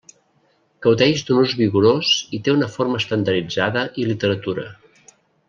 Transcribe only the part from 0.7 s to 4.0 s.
Gaudeix d'un ús vigorós i té una forma estandarditzada